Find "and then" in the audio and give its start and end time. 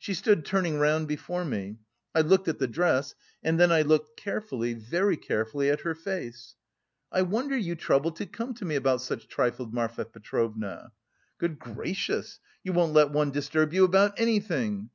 3.40-3.70